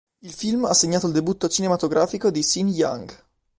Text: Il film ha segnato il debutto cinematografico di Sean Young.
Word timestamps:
Il 0.23 0.33
film 0.33 0.65
ha 0.65 0.73
segnato 0.73 1.05
il 1.05 1.13
debutto 1.13 1.47
cinematografico 1.47 2.31
di 2.31 2.41
Sean 2.41 2.69
Young. 2.69 3.23